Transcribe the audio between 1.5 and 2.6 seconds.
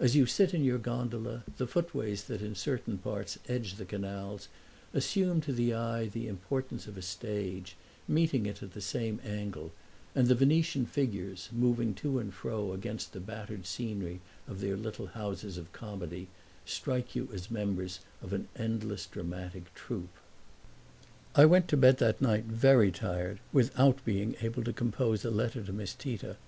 the footways that in